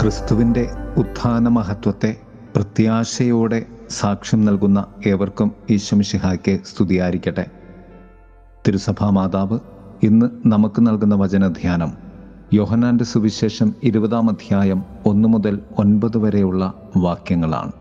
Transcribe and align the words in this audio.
ക്രിസ്തുവിന്റെ 0.00 0.70
ഉത്ഥാന 0.96 1.48
മഹത്വത്തെ 1.48 2.16
പ്രത്യാശയോടെ 2.56 3.66
സാക്ഷ്യം 3.90 4.44
നൽകുന്ന 4.44 4.86
ഏവർക്കും 5.06 5.52
ഈശ്വമിഷിഹായ്ക്ക് 5.70 6.60
സ്തുതിയായിരിക്കട്ടെ. 6.64 7.46
തിരുസഭാ 8.68 9.10
മാതാവ് 9.10 9.58
ഇന്ന് 10.02 10.26
നമുക്ക് 10.46 10.86
നൽകുന്ന 10.86 11.14
വചനധ്യാനം 11.14 11.92
യോഹനാന്റെ 12.52 13.04
സുവിശേഷം 13.04 13.74
ഇരുപതാം 13.82 14.28
അധ്യായം 14.28 14.84
ഒന്ന് 15.06 15.28
മുതൽ 15.28 15.60
ഒൻപത് 15.78 16.18
വരെയുള്ള 16.18 16.74
വാക്യങ്ങളാണ്. 16.96 17.72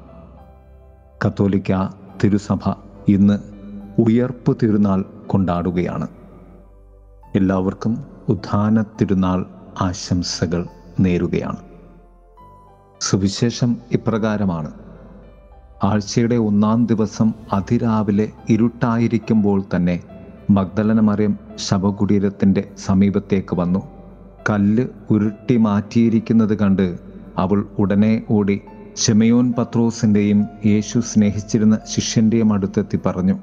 കത്തോലിക്ക 1.26 1.88
തിരുസഭ 2.24 2.74
ഇന്ന് 3.08 3.40
ഉയർപ്പ് 4.02 4.58
തിരുനാൾ 4.64 5.06
കൊണ്ടാടുകയാണ്. 5.28 6.08
എല്ലാവർക്കും 7.36 8.06
ഉത്ഥാന 8.30 8.82
തിരുനാൾ 8.82 9.46
ആശംസകൾ 9.82 10.66
നേരുകയാണ്. 11.00 11.69
സുവിശേഷം 13.02 13.78
ഇപ്രകാരമാണ്. 13.92 14.72
ആഴ്ചയുടെ 15.84 16.36
ഒന്നാം 16.36 16.86
ദിവസം 16.86 17.34
അതിരാവിലെ 17.54 18.32
ഇരുട്ടായിരിക്കുമ്പോൾ 18.50 19.64
തന്നെ 19.76 20.00
മഗ്ദലന 20.50 21.00
മറിയം 21.00 21.38
ശവകുടീരത്തിന്റെ 21.58 22.68
സമീപത്തേക്ക് 22.86 23.56
വന്നു. 23.56 23.80
കല്ല് 24.50 24.88
ഉരുട്ടി 25.10 25.58
മാറ്റിയിരിക്കുന്നത് 25.58 26.58
കണ്ട് 26.60 26.98
അവൾ 27.38 27.66
ഉടനെ 27.80 28.24
ഓടി 28.30 28.62
ഷെമയോൻ 28.98 29.54
പത്രോസിന്റെയും 29.58 30.46
യേശു 30.66 31.00
സ്നേഹിച്ചിരുന്ന 31.00 31.80
ശിഷ്യന്റെയും 31.88 32.54
അടുത്തെത്തി 32.54 33.00
പറഞ്ഞു. 33.06 33.40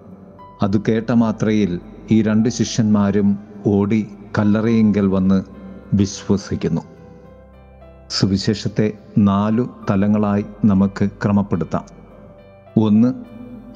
അത് 0.63 0.83
കേട്ട 0.89 1.13
മാത്രയിൽ 1.13 1.81
ഈ 2.11 2.23
രണ്ട് 2.23 2.49
ശിഷ്യന്മാരും 2.49 3.39
ഓടി 3.67 4.07
കല്ലറയെങ്കിൽ 4.39 5.07
വന്ന് 5.07 5.43
വിശ്വസിക്കുന്നു. 5.95 6.81
സുവിശേഷത്തെ 8.11 8.93
നാലു 9.19 9.69
തലങ്ങളായി 9.91 10.45
നമുക്ക് 10.65 11.09
ക്രമപ്പെടുത്താം. 11.25 11.85
ഒന്ന് 12.77 13.15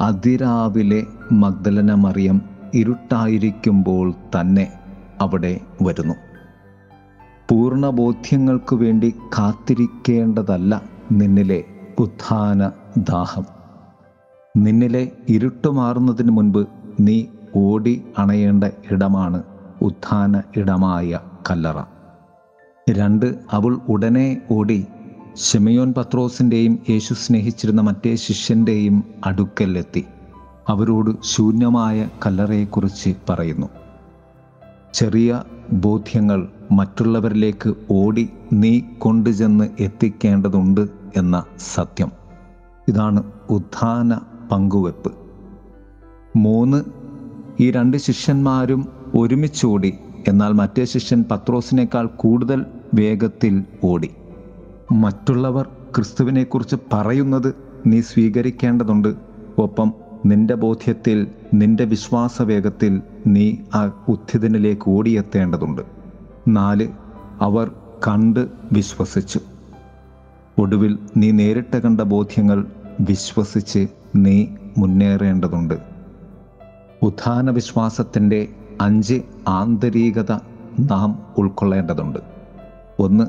അതിരാവിലെ 0.00 1.06
മഗ്ദലന 1.32 1.94
മറിയം 1.94 2.42
ഇരുട്ടായിരിക്കുമ്പോൾ 2.74 4.12
തന്നെ 4.12 4.72
അവിടെ 5.20 5.60
വരുന്നു. 5.82 6.14
പൂർണബോധ്യങ്ങൾക്കു 7.48 8.76
വേണ്ടി 8.76 9.14
കാത്തിരിക്കേണ്ടതല്ല 9.38 10.82
നിന്നിലെ 11.12 11.64
ഉത്ഥാന 11.98 12.70
ദാഹം. 12.96 13.46
നിന്നിലെ 14.56 15.12
ഇരുട്ടുമാറുന്നതിന് 15.28 16.30
മുൻപ് 16.30 16.68
നീ 17.00 17.24
ഓടി 17.56 18.04
അണയേണ്ട 18.18 18.64
ഇടമാണ് 18.90 19.42
ഉത്ഥാന 19.82 20.42
ഇടമായ 20.56 21.18
കല്ലറ. 21.50 21.99
രണ്ട് 22.88 23.34
അവൾ 23.50 23.78
ഉടനെ 23.88 24.42
ഓടി. 24.50 24.86
ഷെമയോൻ 25.36 25.94
പത്രോസിന്റെയും 25.96 26.78
യേശു 26.90 27.14
സ്നേഹിച്ചിരുന്ന 27.14 27.80
മറ്റേ 27.80 28.14
ശിഷ്യന്റെയും 28.14 29.04
അടുക്കലെത്തി 29.26 30.06
അവരോട് 30.68 31.10
ശൂന്യമായ 31.24 32.08
കല്ലറയെക്കുറിച്ച് 32.26 33.14
പറയുന്നു. 33.28 33.66
ചെറിയ 34.94 35.42
ബോധ്യങ്ങൾ 35.72 36.48
മറ്റുള്ളവരിലേക്ക് 36.72 37.74
ഓടി 37.90 38.28
നീ 38.52 38.80
കൊണ്ടുചെന്ന് 38.98 39.68
എത്തിക്കേണ്ടതുണ്ട് 39.80 40.88
എന്ന 41.16 41.44
സത്യം. 41.58 42.12
ഇതാണ് 42.88 43.22
ഉദ്ധാന 43.50 44.18
പങ്കുവെപ്പ്. 44.52 45.12
മൂന്ന് 46.36 46.84
ഈ 47.60 47.70
രണ്ട് 47.70 47.96
ശിഷ്യന്മാരും 47.96 48.88
ഒരുമിച്ചോടി 49.14 49.94
എന്നാൽ 50.28 50.52
മറ്റേ 50.52 50.84
ശിഷ്യൻ 50.84 51.24
പത്രോസിനേക്കാൾ 51.30 52.06
കൂടുതൽ 52.06 52.64
വേഗത്തിൽ 52.94 53.64
ഓടി. 53.84 54.10
മറ്റുള്ളവർ 54.92 55.68
ക്രിസ്തുവിനെക്കുറിച്ച് 55.96 56.76
പറയുന്നത് 56.92 57.54
നീ 57.86 58.00
സ്വീകരിക്കേണ്ടതുണ്ട്. 58.00 59.14
ഒപ്പം 59.58 59.92
നിന്റെ 60.26 60.54
ബോധ്യത്തിൽ 60.54 61.26
നിന്റെ 61.54 61.84
വിശ്വാസ 61.84 62.42
വേഗത്തിൽ 62.42 63.02
നീ 63.26 63.56
ആ 63.74 64.04
ഉത്ഥിതനിലേക്ക് 64.08 64.90
ഓടിയെത്തേണ്ടതുണ്ട്. 64.90 65.82
നാല് 66.48 66.88
അവർ 67.40 67.70
കണ്ട് 68.08 68.48
വിശ്വസിച്ചു. 68.72 69.40
ഒടുവിൽ 70.58 70.98
നീ 71.16 71.30
നേരിട്ട് 71.30 71.76
കണ്ട 71.76 72.00
ബോധ്യങ്ങൾ 72.00 72.66
വിശ്വസിച്ച് 73.00 73.88
നീ 74.16 74.46
മുന്നേറേണ്ടതുണ്ട്. 74.78 75.74
ഉത്ഥാന 77.02 77.50
വിശ്വാസത്തിന്റെ 77.50 78.48
അഞ്ച് 78.80 79.22
ആന്തരികത 79.48 80.32
നാം 80.80 81.22
ഉൾക്കൊള്ളേണ്ടതുണ്ട്. 81.38 82.18
ഒന്ന് 82.98 83.24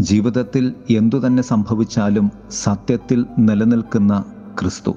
ജീവിതത്തിൽ 0.00 0.74
എന്തു 0.90 1.26
തന്നെ 1.26 1.42
സംഭവിച്ചാലും 1.42 2.30
സത്യത്തിൽ 2.50 3.26
നിലനിൽക്കുന്ന 3.38 4.24
ക്രിസ്തു. 4.60 4.96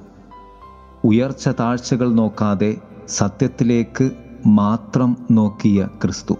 ഉയർച്ച 1.04 1.48
താഴ്ചകൾ 1.48 2.12
നോക്കാതെ 2.12 2.76
സത്യത്തിലേക്ക് 3.08 4.10
മാത്രം 4.46 5.16
നോക്കിയ 5.30 5.88
ക്രിസ്തു. 6.02 6.36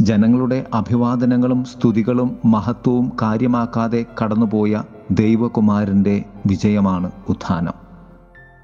ജനങ്ങളുടെ 0.00 0.66
അഭിവാദനങ്ങളും 0.74 1.64
സ്തുതികളും 1.64 2.36
മഹത്വവും 2.44 3.12
കാര്യമാക്കാതെ 3.22 4.06
കടന്നുപോയ 4.22 4.82
ദൈവകുമാരന്റെ 5.10 6.24
വിജയമാണ് 6.46 7.10
ഉത്ഥാനം. 7.28 7.72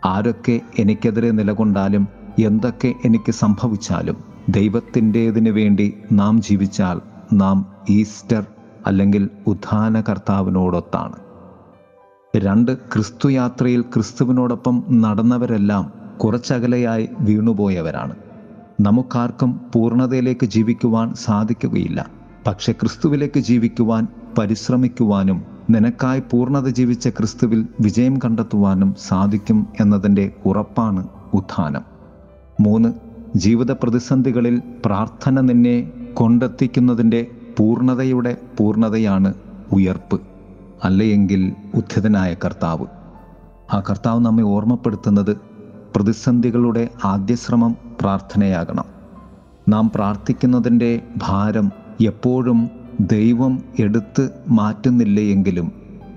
ആരൊക്കെ 0.04 0.60
എനിക്കെതിരെ 0.78 1.30
നിലകൊണ്ടാലും 1.30 2.23
എന്തൊക്കെ 2.38 2.94
എനിക്ക് 3.04 3.32
സംഭവിച്ചാലും 3.32 4.16
ദൈവത്തിന്റെതിനു 4.48 5.50
വേണ്ടി 5.50 5.94
നാം 6.12 6.42
ജീവിച്ചാൽ 6.42 7.00
നാം 7.32 7.66
ഈസ്റ്റർ 7.90 8.44
അല്ലെങ്കിൽ 8.86 9.28
ഉദ്ധാന 9.46 10.00
കർത്താവിനോടൊത്താണ് 10.00 11.12
രണ്ട് 12.36 12.78
ക്രിസ്തു 12.78 13.28
യാത്രയിൽ 13.28 13.80
ക്രിസ്തുവിനോടൊപ്പം 13.80 14.84
നടന്നവരെല്ലാം 14.90 15.92
കുറച്ചകലെയായി 16.18 17.08
വീണുപോയവരാണ്. 17.20 18.14
നമുക്കാർക്കും 18.80 19.60
പൂർണതയിലേക്ക് 19.74 20.46
ജീവിക്കുവാൻ 20.46 21.14
സാധിക്കുകയില്ല. 21.14 22.06
പക്ഷെ 22.46 22.72
ക്രിസ്തുവിലേക്ക് 22.72 23.40
ജീവിക്കുവാൻ 23.40 24.06
പരിശ്രമിക്കുവാനും 24.38 25.44
നിനക്കായി 25.70 26.22
പൂർണത 26.30 26.68
ജീവിച്ച 26.68 27.08
ക്രിസ്തുവിൽ 27.08 27.66
വിജയം 27.80 28.18
കണ്ടെത്തുവാനും 28.18 28.94
സാധിക്കും 29.08 29.66
എന്നതിന്റെ 29.80 30.32
ഉറപ്പാണ് 30.46 31.08
ഉത്ഥാനം. 31.34 31.93
മൂന്ന് 32.60 32.94
ജീവിത 33.38 33.72
പ്രതിസന്ധികളിൽ 33.72 34.62
പ്രാർത്ഥന 34.84 35.40
നിന്നെ 35.40 35.92
കൊണ്ടെത്തിക്കുന്നതിന്റെ 36.14 37.26
പൂർണതയുടെ 37.58 38.36
പൂർണതയാണ് 38.58 39.34
ഉയർപ്പ് 39.72 40.20
അല്ലയെങ്കിൽ 40.84 41.52
ഉദ്ധിതനായ 41.74 42.36
കർത്താവ്. 42.44 42.86
ആ 43.72 43.80
കർത്താവ് 43.80 44.24
നമ്മെ 44.24 44.42
ഓർമ്മപ്പെടുത്തുന്നത് 44.42 45.36
പ്രതിസന്ധികളുടെ 45.96 46.88
ആദ്യശ്രമം 47.04 47.76
പ്രാർത്ഥനയാകണം. 48.00 48.84
നാം 49.68 49.90
പ്രാർത്ഥിക്കുന്നതിന്റെ 49.94 51.00
ഭാരം 51.18 51.70
എപ്പോഴും 52.00 52.70
ദൈവം 53.00 53.62
എടുത്ത് 53.80 54.30
മാറ്റുന്നില്ലയെങ്കിലും 54.48 55.72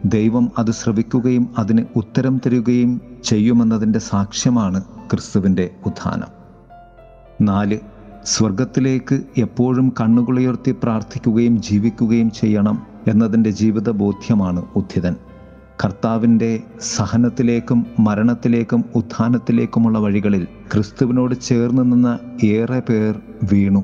ദൈവം 0.06 0.52
അത് 0.58 0.72
ശ്രവിക്കുകയും 0.72 1.50
അതിന് 1.58 1.86
ഉത്തരം 1.96 2.42
തരികയും 2.46 3.02
ചെയ്യുമെന്നതിന്റെ 3.24 4.00
സാക്ഷ്യമാണ് 4.00 4.84
ക്രിസ്തുവിന്റെ 5.12 5.70
ഉത്ഥാനം. 5.86 6.28
നാല് 7.42 7.80
സ്വർഗത്തിലേക്ക് 8.26 9.22
എപ്പോഴും 9.38 9.94
കണ്ണുകളുയർത്തി 10.02 10.76
പ്രാർത്ഥിക്കുകയും 10.84 11.62
ജീവിക്കുകയും 11.62 12.32
ചെയ്യണം 12.32 12.82
എന്നതിന്റെ 13.08 13.50
ജീവിത 13.50 13.90
ബോധ്യമാണ് 13.90 14.66
ഉദ്ധിതൻ. 14.76 15.16
കർത്താവിന്റെ 15.86 16.64
സഹനത്തിലേക്കും 16.82 17.86
മരണത്തിലേക്കും 18.00 18.86
ഉത്ഥാനത്തിലേക്കുമുള്ള 18.96 20.00
വഴികളിൽ 20.00 20.48
ക്രിസ്തുവിനോട് 20.74 21.36
ചേർന്ന് 21.42 21.82
നിന്ന 21.82 22.20
ഏറെ 22.44 22.80
പേർ 22.80 23.22
വീണു. 23.52 23.84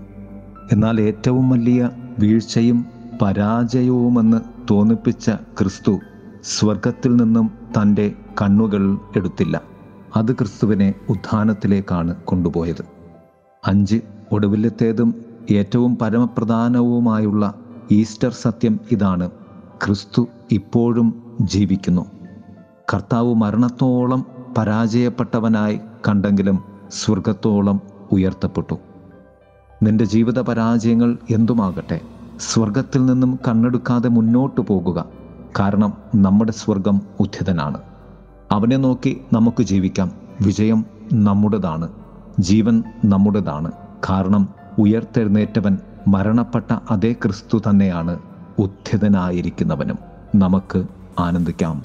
എന്നാൽ 0.71 1.01
ഏറ്റവും 1.01 1.49
വലിയ 1.49 1.89
വീഴ്ചയും 2.19 2.85
പരാജയവുമെന്ന് 3.21 4.41
തോന്നിപ്പിച്ച 4.71 5.29
ക്രിസ്തു 5.29 5.99
സ്വർഗത്തിൽ 6.43 7.15
നിന്നും 7.15 7.51
തന്റെ 7.81 8.11
കണ്ണുകൾ 8.41 8.97
എടുത്തില്ല. 9.15 9.72
അത് 10.15 10.31
ക്രിസ്തുവിനെ 10.31 10.93
ഉത്ഥാനത്തിലേക്കാണ് 11.09 12.15
കൊണ്ടുപോയത്. 12.15 12.85
അഞ്ച് 13.67 14.01
ഒടുവിലത്തേതും 14.31 15.15
ഏറ്റവും 15.51 15.97
പരമപ്രധാനവുമായുള്ള 16.01 17.53
ഈസ്റ്റർ 17.91 18.33
സത്യം 18.33 18.79
ഇതാണ്. 18.91 19.29
ക്രിസ്തു 19.85 20.27
ഇപ്പോഴും 20.51 21.37
ജീവിക്കുന്നു. 21.41 22.05
കർത്താവ് 22.93 23.33
മരണത്തോളം 23.33 24.25
പരാജയപ്പെട്ടവനായി 24.57 25.79
കണ്ടെങ്കിലും 26.07 26.59
സ്വർഗത്തോളം 26.91 27.81
ഉയർത്തപ്പെട്ടു. 28.11 28.75
നിന്റെ 29.83 30.05
ജീവിത 30.05 30.39
പരാജയങ്ങൾ 30.39 31.17
എന്തുമാകട്ടെ? 31.29 32.01
സ്വർഗത്തിൽ 32.39 33.05
നിന്നും 33.05 33.39
കണ്ണെടുക്കാതെ 33.47 34.09
മുന്നോട്ടു 34.09 34.61
പോകുക. 34.61 35.05
കാരണം 35.59 35.93
നമ്മുടെ 36.15 36.51
സ്വർഗം 36.51 37.01
ഉദ്ധിതനാണ് 37.19 37.77
അവനെ 38.53 38.77
നോക്കി 38.77 39.21
നമുക്ക് 39.33 39.63
ജീവിക്കാം. 39.63 40.11
വിജയം 40.41 40.85
നമ്മുടേതാണ്. 41.13 41.89
ജീവൻ 42.39 42.83
നമ്മുടേതാണ്. 43.05 43.71
കാരണം 44.09 44.49
ഉയർത്തെഴുന്നേറ്റവൻ 44.79 45.77
മരണപ്പെട്ട 46.07 46.77
അതേ 46.91 47.13
ക്രിസ്തു 47.13 47.57
തന്നെയാണ് 47.57 48.19
ഉദ്ധിതനായിരിക്കുന്നവനും 48.59 49.97
നമുക്ക് 50.35 50.83
ആനന്ദിക്കാം. 51.19 51.83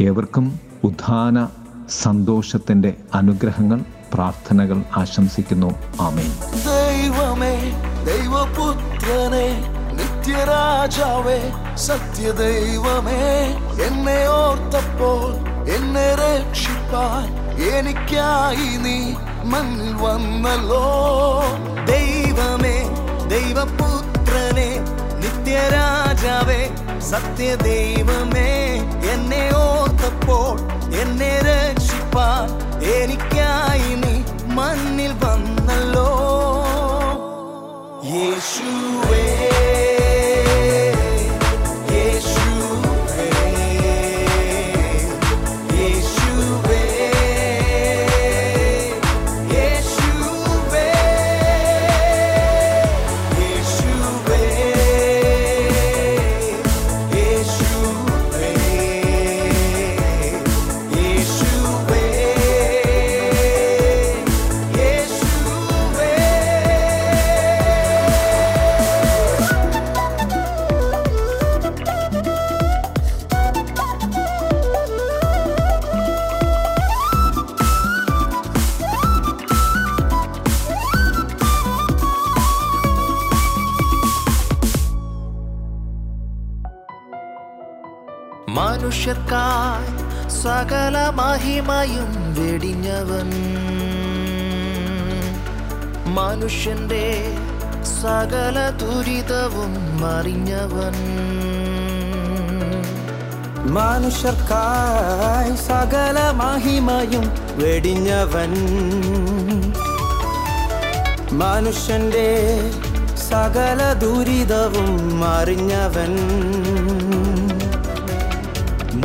ഏവർക്കും 0.00 0.60
ഉദ്ധാന 0.84 1.48
സന്തോഷത്തിന്റെ 1.88 2.96
അനുഗ്രഹങ്ങൾ 3.14 3.84
പ്രാർത്ഥനകൾ 4.14 4.82
ആശംസിക്കുന്നു. 4.96 5.74
ആമേൻ. 6.00 6.28
ദൈവമേ 6.64 7.56
ദൈവപുത്രനെ 8.04 9.81
നിത്യരാജാവേ 10.22 11.38
സത്യദൈവമേ 11.76 13.22
എന്നെ 13.86 14.26
ഓർത്തപ്പോൾ 14.32 15.24
എന്നെ 15.76 16.04
രക്ഷിപ്പാൻ 16.14 17.24
എനിക്കായി 17.72 18.68
നീ 18.84 18.98
മണ്ണിൽ 19.52 19.94
വന്നല്ലോ. 20.02 20.84
ദൈവമേ 21.90 22.76
ദൈവപുത്രനെ 23.32 24.70
നിത്യരാജാവേ 25.22 26.60
സത്യദൈവമേ 27.10 28.50
എന്നെ 29.12 29.44
ഓർത്തപ്പോൾ 29.64 30.54
എന്നെ 31.02 31.32
രക്ഷിപ്പാൻ 31.50 32.46
എനിക്കായി 32.94 33.90
നീ 34.04 34.14
മണ്ണിൽ 34.54 35.12
വന്നല്ലോ. 35.24 36.10
യേശുവേ. 38.12 39.26
മനുഷ്യർക്കായി 89.02 90.30
സകല 90.30 91.10
മഹിമയും 91.14 92.10
വെടിഞ്ഞവൻ. 92.34 93.30
മനുഷ്യന്റെ 96.14 97.36
സകല 98.02 98.70
ദുരിതവും 98.70 100.06
അറിഞ്ഞവൻ. 100.06 100.94
മനുഷ്യർക്കായി 103.74 105.56
സകല 105.56 106.30
മഹിമയും 106.30 107.30
വെടിഞ്ഞവൻ. 107.58 108.54
മനുഷ്യന്റെ 111.32 112.60
സകല 113.30 113.92
ദുരിതവും 113.92 115.24
അറിഞ്ഞവൻ. 115.24 116.12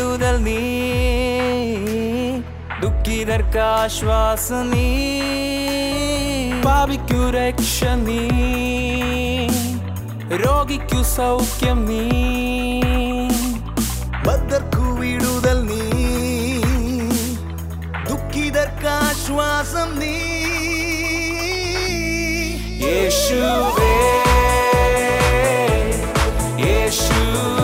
വിടുതൽ 0.04 0.44
നീ. 0.44 0.60
ദുഃഖിതർക്കാശ്വാസ 2.82 4.52
നീ. 4.52 5.22
പാപിക്കു 6.62 7.30
രക്ഷ 7.30 7.84
നീ. 7.84 8.28
രോഗിക്കു 10.38 11.04
സൗഖ്യം 11.04 11.86
നീ. 11.86 12.10
ബദ്ധർക്കു 14.27 14.82
വിടുതൽ 14.82 15.66
നീ. 15.66 15.89
ദുഃഖിതർക്കാശ്വാസം 18.10 20.00
നീ. 20.00 20.16
യേശുവേ 22.86 24.24
യേശുവേ. 26.66 27.62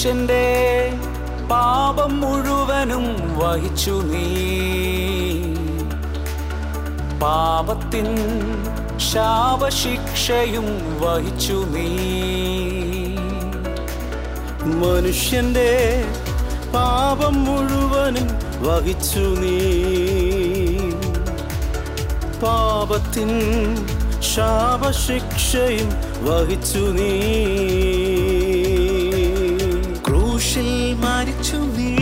മനുഷ്യന്റെ 0.00 0.92
പാപം 1.50 2.20
മുഴുവനും 2.20 3.04
വഹിച്ചു 3.38 3.90
നീ. 3.90 4.28
പാപത്തിൻ 7.18 8.06
ശാപശിക്ഷയും 8.98 10.64
വഹിച്ചു 11.00 11.52
നീ. 11.52 11.88
മനുഷ്യന്റെ 14.64 16.04
പാപം 16.74 17.44
മുഴുവനും 17.44 18.28
വഹിച്ചു 18.62 19.20
നീ. 19.20 19.58
പാപത്തിൻ 22.42 23.30
ശാപശിക്ഷയും 24.20 25.88
വഹിച്ചു 26.24 26.78
നീ. 26.78 28.09
മരിച്ചു 31.00 31.56
നീ. 31.56 31.96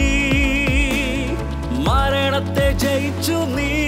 മരണത്തെ 1.72 2.72
ജയിച്ചു 2.72 3.32
നീ. 3.32 3.87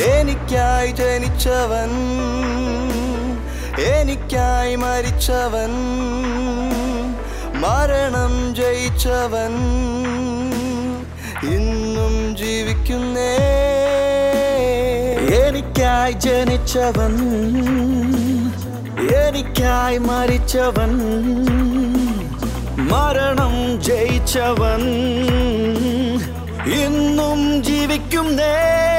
എനിക്കായി 0.00 0.90
ജനിച്ചവൻ 0.90 1.90
എനിക്കായി 3.82 4.76
മരിച്ചവൻ 4.76 5.72
മരണം 7.60 8.54
ജയിച്ചവൻ 8.54 9.52
ഇന്നും 11.54 12.36
ജീവിക്കുന്നേ. 12.36 13.36
എനിക്കായി 15.46 16.12
ജനിച്ചവൻ 16.12 17.14
എനിക്കായി 19.16 19.98
മരിച്ചവൻ 19.98 20.92
മരണം 22.78 23.82
ജയിച്ചവൻ 23.82 24.82
ഇന്നും 26.84 27.62
ജീവിക്കുന്നേ. 27.62 28.91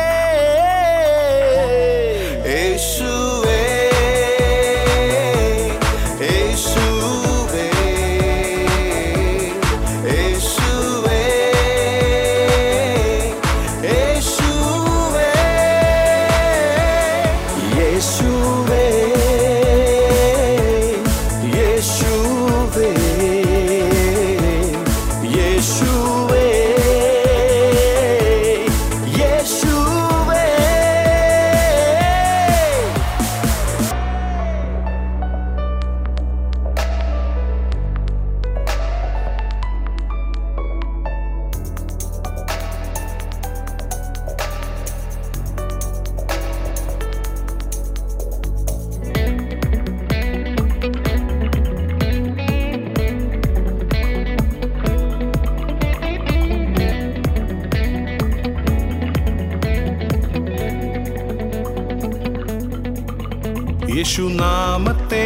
യേശുനാമത്തെ 64.04 65.26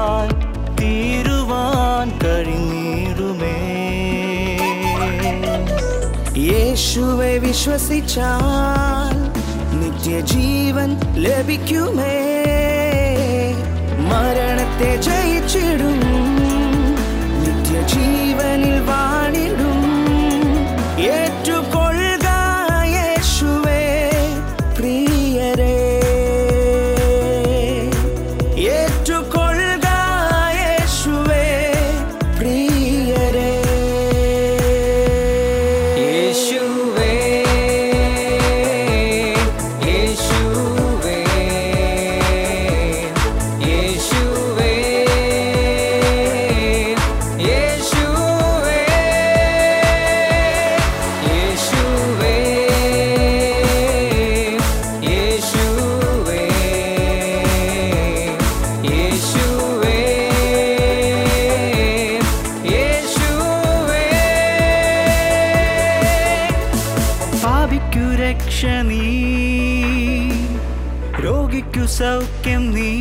യേശുവെ 6.76 7.38
വിശ്വസിച്ചാൽ 7.38 9.14
നിത്യജീവൻ 9.80 10.90
ലഭിക്കുമേ. 11.25 12.16
മരണത്തെ 14.11 14.90
ജയിച്ചിടും 15.06 16.00
നിത്യജീവനിൽ 17.45 18.76
വാണിടും. 18.80 19.80
രക്ഷ 68.21 68.64
നീ 68.83 69.07
രോഗിക്കു 71.25 71.87
സൗഖ്യം 71.87 72.62
നീ 72.75 72.93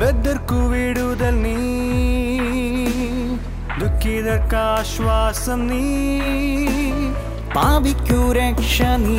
ബദ്ധർക്കു 0.00 0.54
വിടുതൽ 0.54 1.34
നീ 1.42 1.56
ദുഃഖിതർക്കാശ്വാസം 3.80 5.60
നീ. 5.68 5.84
പാപിക്കു 7.54 8.32
രക്ഷ 8.32 8.82
നീ 8.96 9.18